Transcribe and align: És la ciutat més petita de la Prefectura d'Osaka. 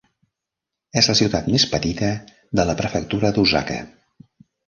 És 1.01 1.09
la 1.09 1.13
ciutat 1.19 1.49
més 1.55 1.65
petita 1.73 2.09
de 2.61 2.65
la 2.69 2.77
Prefectura 2.81 3.31
d'Osaka. 3.35 3.77